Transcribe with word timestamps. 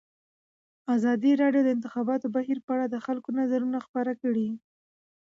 ازادي 0.95 1.31
راډیو 1.41 1.63
د 1.65 1.65
د 1.67 1.73
انتخاباتو 1.75 2.27
بهیر 2.35 2.57
په 2.65 2.71
اړه 2.75 2.85
د 2.89 2.95
خلکو 3.05 3.29
نظرونه 3.39 3.77
خپاره 3.85 4.13
کړي. 4.21 4.47